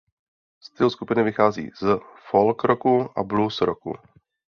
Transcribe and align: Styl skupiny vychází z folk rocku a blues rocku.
Styl 0.63 0.89
skupiny 0.89 1.23
vychází 1.23 1.71
z 1.81 1.99
folk 2.29 2.63
rocku 2.63 3.19
a 3.19 3.23
blues 3.23 3.61
rocku. 3.61 3.95